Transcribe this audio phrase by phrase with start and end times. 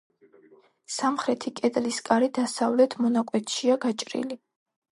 [0.93, 4.43] სამხრეთი კედლის კარი დასავლეთ მონაკვეთშია გაჭრილი.